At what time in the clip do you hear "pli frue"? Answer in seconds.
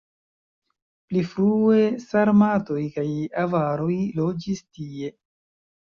1.09-1.83